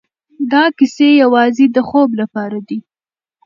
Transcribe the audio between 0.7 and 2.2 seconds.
کيسې يوازې د خوب